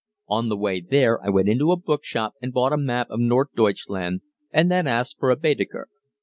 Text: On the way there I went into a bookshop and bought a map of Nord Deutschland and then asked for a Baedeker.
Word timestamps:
On 0.27 0.49
the 0.49 0.57
way 0.57 0.79
there 0.81 1.23
I 1.23 1.29
went 1.29 1.47
into 1.47 1.71
a 1.71 1.77
bookshop 1.77 2.33
and 2.41 2.51
bought 2.51 2.73
a 2.73 2.77
map 2.79 3.11
of 3.11 3.19
Nord 3.19 3.49
Deutschland 3.55 4.21
and 4.49 4.71
then 4.71 4.87
asked 4.87 5.19
for 5.19 5.29
a 5.29 5.35
Baedeker. 5.35 5.89